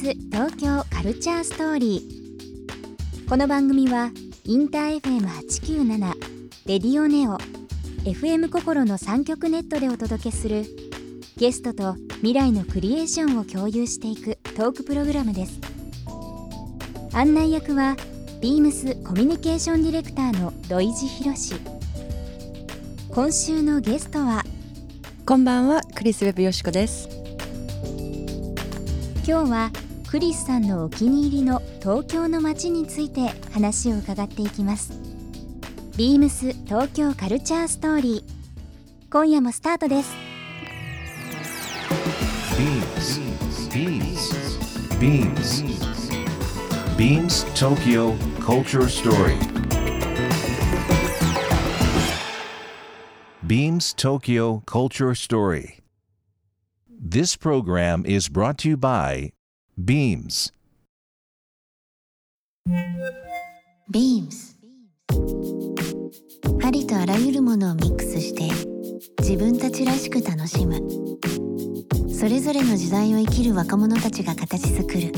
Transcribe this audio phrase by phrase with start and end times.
[0.00, 3.28] ス東京カルチャーストーリー。
[3.28, 4.10] この番組は
[4.44, 6.14] インター FM897
[6.64, 7.36] レディオネオ
[8.04, 10.64] FM 心の3極ネットでお届けする
[11.36, 15.60] ゲストと未来のクリエーションを共有していくトークプログラムです。
[17.12, 17.94] 案内役は
[18.40, 21.36] ビームスコミュニケーションディレクターの土井博。
[21.36, 21.56] 志
[23.10, 24.44] 今週のゲストは
[25.26, 27.06] こんばんはクリス・ウェブよしこです。
[29.26, 29.70] 今日は
[30.10, 34.92] クリスさんのお気に入りの東京の街について話を伺っていきます
[35.96, 40.12] ビームス東京カルチャーストーリー今夜もスタートです
[43.70, 44.40] Beams.
[44.98, 46.10] Beams.
[46.96, 49.38] Beams Tokyo Culture Story.
[53.46, 55.78] Beams Tokyo Culture Story.
[56.88, 59.30] This program is brought to you by
[59.82, 60.52] Beams.
[63.90, 64.54] Beams.
[66.62, 68.50] ありとあらゆるものをミックスして
[69.20, 70.82] 自分たちらしく楽しむ。
[72.12, 75.12] それぞれの時代を生きる若者たちが形作る。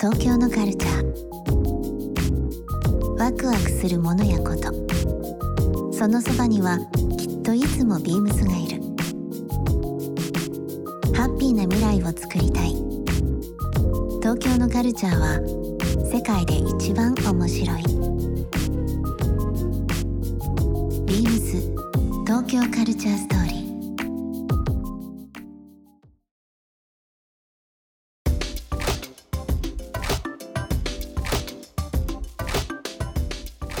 [0.00, 1.06] 東京のカルチャー。
[3.18, 4.72] ワクワクするものやこと。
[5.92, 6.78] そのそばには
[7.18, 8.80] きっといつもビームスがいる。
[11.14, 12.91] ハッピーな未来を作りたい。
[14.82, 15.38] カルチャーは
[16.12, 17.82] 世界で一番面白い。
[21.06, 21.60] ビームス
[22.26, 23.31] 東京カルチャース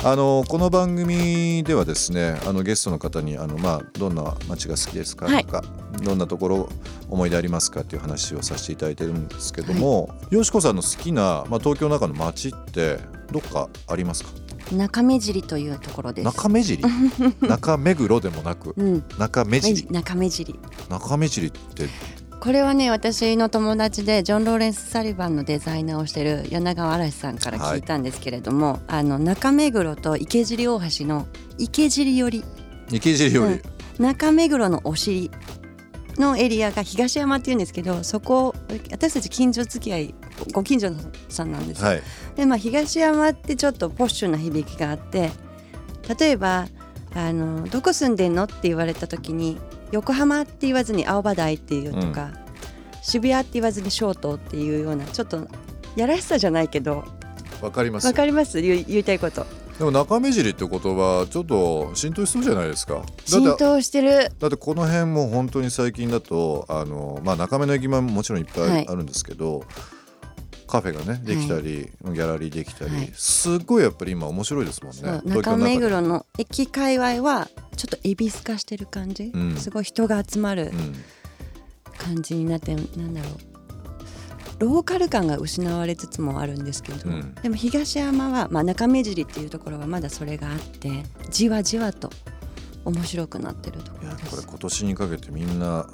[0.04, 5.44] あのこの番組ではですねあのゲストの方にあの、まあ、どんな街が好きですかはい。
[5.44, 5.62] とか、
[6.02, 6.68] どんなところ
[7.08, 12.98] 思い出ありますかっていう話をさせていただいてるんですけども、よしこさんの好きな、まあ、東京の中の街って
[13.30, 14.30] どっかありますか？
[14.72, 16.24] 中目尻というところです。
[16.24, 16.82] 中目尻？
[17.48, 19.04] 中目黒でもなくうん。
[19.18, 20.58] 中目尻中目尻。
[20.88, 21.88] 中目尻って
[22.42, 32.44] これはね私の友達でジョン・ローレンス・サリバンのデザイナーをしてる柳川嵐さんから聞いたんですけれども、あの中目黒と池尻大橋の池尻寄り。
[32.90, 34.04] 池尻より、うん。
[34.04, 35.30] 中目黒のお尻
[36.18, 38.56] のエリアが東山っていうんですけどそこ
[38.90, 40.14] 私たち近所付き合い
[40.52, 40.90] ご近所
[41.28, 41.86] さんなんですよ。
[41.86, 42.02] はい。
[42.34, 45.30] でまあ東山ってちょっとポッシュな響きがあって
[46.18, 46.66] 例えば
[47.14, 49.58] あの「どこ住んでんの?」って言われた時に
[49.92, 52.30] 「横浜」って言わずに「青葉台」っていうとか、
[53.02, 55.46] 渋谷って言わずに「ショート」っていうようなちょっと
[55.94, 57.04] やらしさじゃないけど。
[57.60, 58.60] わかりますわかります？
[58.60, 59.46] 言いたいこと。
[59.78, 63.02] でも中目尻って言葉ちょっと浸透しそうじゃないですか。
[63.24, 64.32] 浸透してる。
[64.40, 68.82] だってこの辺も本当に最近だとあの、まあ、中目の駅前ももちろんいっぱはい。
[68.82, 69.64] いあるんですけど、
[70.66, 73.12] カフェがねできたり、ギャラリーできたり、はい。
[73.14, 75.20] すっごいやっぱり今面白いですもんね。
[75.24, 79.56] 中目黒の駅界隈はちょっと恵比寿化してる感じ、うん。
[79.56, 80.94] すごい人が集まるうん。
[81.98, 83.32] 感じになってなんだろう。
[84.58, 87.34] ローカル感が失われつつもあるんですけど、うん。
[87.34, 92.10] でも東山は、まあ、中目尻っていうところはまだそれがあってじわじわと
[92.84, 94.30] 面白くなってるところです。
[94.30, 95.86] これ今年にかけてみんな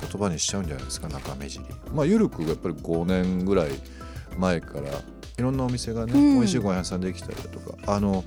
[0.00, 1.64] 言葉にしちゃうんじゃないですか中目尻。
[1.92, 3.68] まあゆるくやっぱり5年ぐらい
[4.38, 6.34] 前からいろんなお店がね、うん。
[6.38, 7.76] 美味しいご飯屋さんできたりだとか。
[7.86, 8.24] あの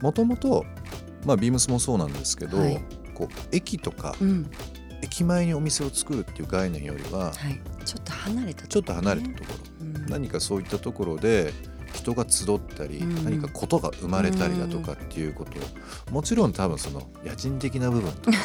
[0.00, 0.64] もともと
[1.24, 2.80] まあビームスもそうなんですけど、はい。
[3.14, 4.50] こう駅とかうん。
[5.02, 10.06] 駅前にお店を作るっていう概念よりははい、ちょっと離れたちょっと離れたねところ、うん。
[10.06, 11.52] 何かそういったところで
[11.92, 13.24] 人が集ったり、うん。
[13.24, 15.52] 何かことが生まれたりだとかっていうこと。
[16.10, 18.38] もちろん多分その野人的な部分とか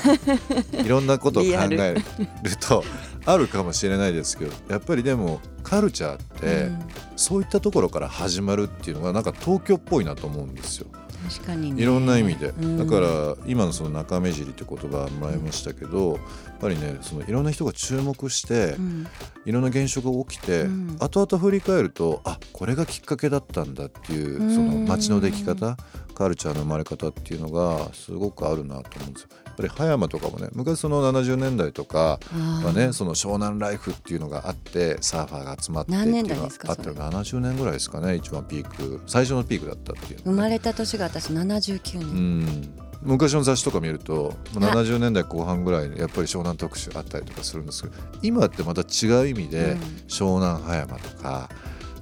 [0.84, 2.84] いろんなことを考えると
[3.26, 6.80] あるかもしれないですけどやっぱりでもカルチャーって、うん。
[7.16, 10.88] そういったところから始まるっていうのがなんか東京っぽいなと思うんですよ。
[11.28, 11.82] 確かにね。
[11.82, 12.78] いろんな意味で、うん。
[12.78, 19.08] だから今のその中目尻って言葉もらいましたけど、やっぱりねそのいろんな人が注目して、うん。
[19.46, 20.98] いろんな現象が起きて、うん。
[21.00, 24.56] 後々振り返るとあこれがきっかけだったんだっていううん。
[24.56, 25.78] その街の出来方
[26.16, 29.30] カルチャーの生まれ方っていうのがすごくあるなと思うんですよ。
[29.60, 32.20] ぱり葉山とかもね昔その70年代とか
[32.64, 39.02] はねその湘南ライフっていうのがあってサーファーが集まってっていうのがあったの70年ぐらいですかね一番ピーク。
[39.08, 42.74] 最初のピークだったっていうのね、生まれた年が私79う年、ん。
[43.02, 44.60] 昔の雑誌とか見るとあ。
[44.60, 49.80] 70年代後半ぐらいにやっぱり湘南特集あったりとかするんですけど今ってまた違う意味でうん。
[50.08, 51.50] 湘南葉山とか、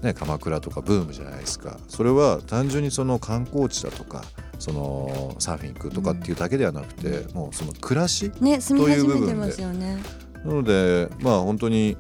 [0.02, 1.80] ね、鎌倉とかブームじゃないですか。
[1.88, 4.24] それは単純にその観光地だとか
[4.60, 8.46] そのサーフィン行くとかっていうだけではなくて、もうその暮らしと
[8.90, 9.50] いう部分。
[9.50, 9.98] でね
[10.46, 11.98] なのでまあ本当に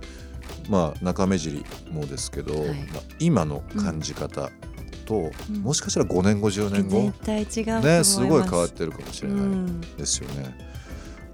[0.69, 2.69] まあ中目尻もですけど、はい。
[2.69, 4.49] まあ、今の感じ方
[5.05, 5.57] と、うん。
[5.61, 9.81] もしかしたら5年後10年後絶対違うねすごい変わってるかもしれないうん。
[9.81, 10.55] ですよね。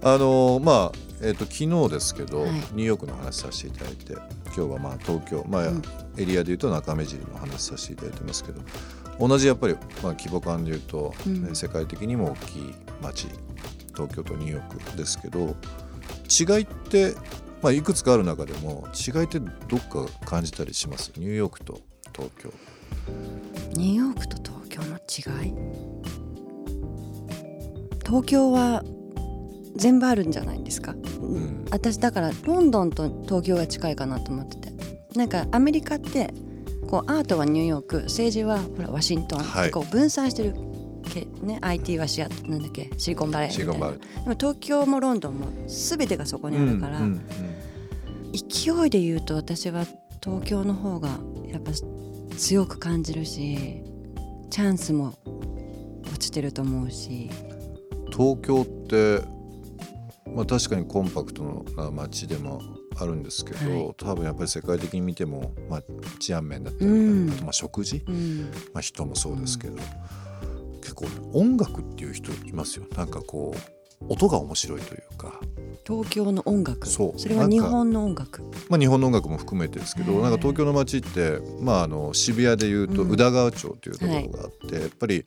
[0.04, 2.52] あのまあえー、と昨日ですけど、はい。
[2.52, 4.14] ニューヨークの話させていただいて
[4.46, 5.82] 今日はまあ東京、まあうん。
[6.18, 8.62] エリアでいうと中目尻の話させていただいてますけど
[9.20, 11.44] 同じやっぱり、まあ、規模感でいうと、うん。
[11.44, 13.28] ね世界的にも大きい街
[13.96, 15.56] 東京とニューヨークですけど
[16.30, 17.16] 違いって、
[17.62, 21.12] まあ、いくつかある中でも違いってどっか感じたりします？
[21.16, 21.82] ニューヨークと
[22.12, 22.50] 東京。
[23.74, 25.54] ニューヨークと東京の違い？
[28.06, 28.84] 東京は
[29.76, 31.66] 全部あるんじゃないんですか、ん。
[31.72, 34.74] 私だからロンドンと東京が近いかなと思ってて。
[35.16, 36.34] なんかアメリカって
[36.94, 39.72] こうアートはニューヨーク政治はほらワシントン、はい。
[39.72, 40.54] こう分散してる
[41.12, 42.92] け、ね、IT はシアなんだっけ？
[43.00, 43.74] シリコンバレーみたいな。
[43.74, 44.24] シリコンバレー。
[44.26, 47.22] でも東京もロンドンも全てがそこにあるから、うんうん。
[48.32, 49.88] 勢いで言うと私は
[50.24, 51.10] 東京の方が
[51.48, 51.72] やっぱ
[52.38, 53.82] 強く感じるし
[54.52, 55.16] チャンスも
[56.06, 57.32] 落ちてると思うし。
[58.12, 59.24] 東京って、
[60.32, 62.62] まあ、確かにコンパクトな街でも
[62.98, 63.96] あるんですけど、はい。
[63.98, 65.84] 多分やっぱり世界的に見ても、まあ、
[66.20, 67.32] 治安面だったり、うん。
[67.32, 68.52] あとまあ食事、うん。
[68.74, 69.78] まあ、人もそうですけど、
[70.82, 72.86] 結構音楽っていう人いますよ。
[72.96, 75.40] なんかこう音が面白いというか、
[75.86, 76.88] 東京の音楽。
[76.88, 77.30] そう。
[77.30, 78.42] れは日本の音楽。
[78.70, 83.12] まあ、日本の音楽も含めてですけどなんか東京の街って、まあ、あの渋谷でいうとうん。
[83.12, 85.26] 宇田川町というところがあって、やっぱり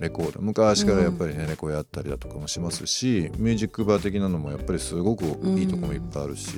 [0.00, 0.40] レコード。
[0.40, 6.56] 昔からやっぱりね、レコやったりだとかもしますしミュージックバー的なのもやっぱりすごくいいとこもいっぱいあるし、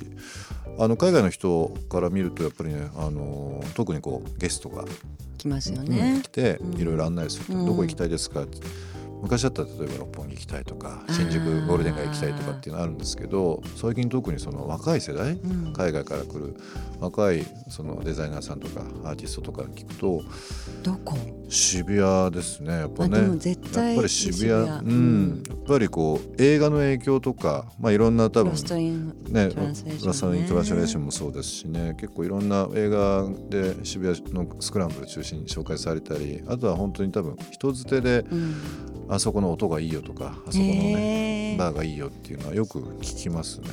[0.79, 4.85] あの海外の人から見るとやっぱりねあの特にこうゲストが、
[5.39, 6.81] 来ますようんね来、てうん。
[6.81, 7.67] いろいろ案内すると、うん。
[7.67, 8.59] どこ行きたいですかって
[9.23, 15.73] 昔だったら例えば六本木行きたいとか新宿ゴールデン街行きたいとかっていうのあるんですけど最近特にその若い世代、うん。
[15.73, 16.57] 海外から来る
[17.01, 20.23] 若いそのデザイナーさんとかアーティストとか聞くと
[20.83, 21.17] どこ？
[21.49, 24.51] 渋谷ですねやっぱあねやっ対ぱり渋谷。
[24.51, 31.95] うん、やっぱりこう映画の影響とか、まあ、いろんな多分ラストイントランスレーションもそうですしね。
[31.99, 38.55] 結構いろんな映画で渋谷のスクランブル中心に紹介されたりあとは本当に多分人づてでうん
[39.15, 41.59] あそこの音がいいよとかあそこのねへー。
[41.59, 43.69] バーがいいよっていうのはよく聞きますね。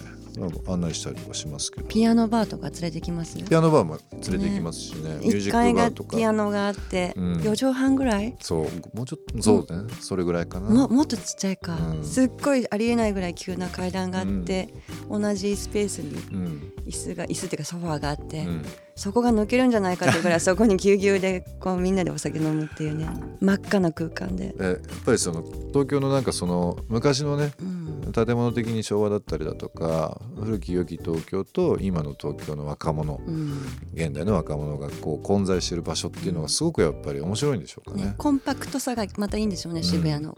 [0.68, 1.88] 案内したりとかしますけど。
[1.88, 3.38] ピアノバーとか連れてきます？
[3.44, 5.18] ピアノバーも連れて行きますしね。
[5.21, 6.18] ミュージッ1階がクバーとか。
[6.18, 7.33] ピアノがあってうん。
[7.38, 10.69] 4畳半ぐらい、そうもうちょっとそうね、それぐらいかな。
[10.69, 12.03] ももっとちっちゃいか、うん。
[12.06, 14.74] すっごいありえないぐらい急な階段があって、
[15.09, 16.74] 同じスペースにうん。
[16.86, 18.65] 椅子が椅子っていうかソファーがあって、うん
[19.00, 23.07] そこが抜けるんじゃないかっていうぐらいそこにぎゅうぎゅうでこうみんなでお酒飲むっていうね。
[23.40, 33.62] 真っ赤な空間で、えやっぱりその東京のなんかその昔のねうん、建物的に昭和だったりだとか古き良き東京と今の東京の若者うん
[33.94, 38.04] 現代の若者がこう混在してる場所っていうのがすごくやっぱり面白いんでしょうかね。
[38.04, 40.36] ね、コンパクトさがまたいいんでしょうね渋谷の、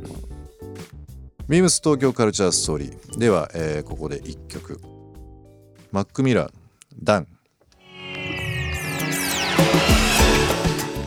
[1.47, 3.17] ビームス東京カルチャーストーリー。
[3.17, 4.79] では、えーここで1曲。
[5.91, 6.51] マック・ミラー
[7.01, 7.27] 「ダン」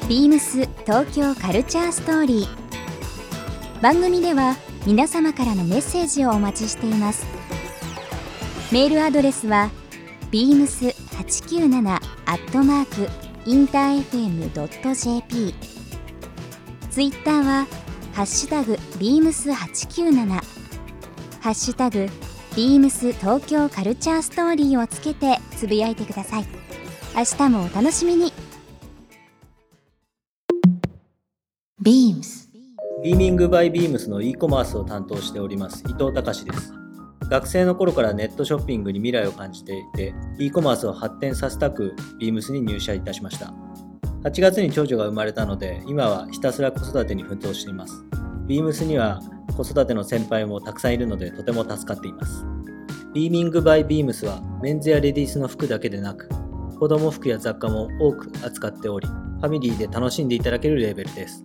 [0.07, 3.81] ビームス東京カルチャーストーリー。
[3.81, 4.55] 番組では
[4.87, 7.25] 皆様からのメッセージをお待ちしています。
[8.71, 9.71] メールアドレスは
[10.31, 11.89] beams897
[12.27, 13.09] アットマーク
[13.49, 15.55] インター FM.jp
[16.91, 17.67] ツイッターは
[18.13, 20.43] ハッシュタグ beams897 ハ
[21.51, 22.11] ッシュタグ
[22.51, 26.47] beams 東京カルチャーストーリーをつけてつぶやいてください。
[27.17, 28.34] 明日もお楽しみに。
[31.85, 32.49] Beams
[33.03, 36.73] ビーミングバイビームスの e コマースを担当しております伊藤隆です。
[37.29, 43.53] 学生の頃からネットショッピングに未来を感じていて、e コマースを発展させたく、ビームスに入社いたしました。
[44.23, 48.03] 8月に長女が生まれたので、今はひたすら子育てに奮闘しています。
[48.47, 49.21] ビームスには
[49.55, 52.47] 子育ての先輩もたくさんいるので、とても助かっています。
[53.13, 56.31] ビーミングバイビームスはメンズやレディースの服だけでなく、
[56.79, 61.45] 子供服や雑貨も多く扱っており、ファミリーで楽しんでいただけるレーベルです。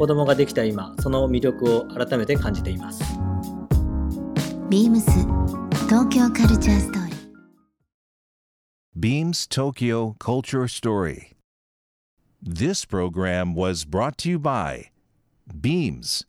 [0.00, 3.04] 子供ができた今、その魅力を改めて感じています。
[4.70, 5.02] Beams
[5.90, 7.16] 東京カルチャーストーリー
[8.98, 11.36] Beams Tokyo Culture Story.
[12.42, 14.86] This program was brought to you by
[15.60, 16.24] Beams.